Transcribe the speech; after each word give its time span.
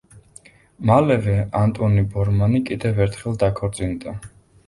მალევე, 0.89 1.33
ანტონი 1.59 2.03
ბორმანი 2.15 2.61
კიდევ 2.71 3.03
ერთხელ 3.05 3.39
დაქორწინდა. 3.45 4.15